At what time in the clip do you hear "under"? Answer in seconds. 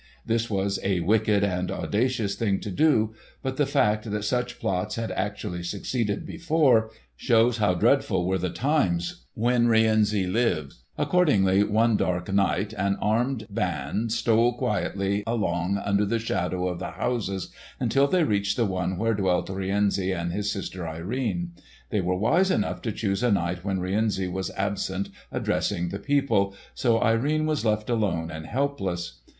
15.77-16.03